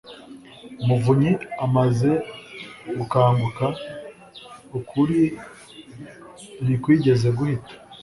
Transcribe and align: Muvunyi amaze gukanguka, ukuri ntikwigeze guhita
Muvunyi 0.85 1.31
amaze 1.65 2.11
gukanguka, 2.97 3.65
ukuri 4.77 5.19
ntikwigeze 6.63 7.27
guhita 7.37 7.73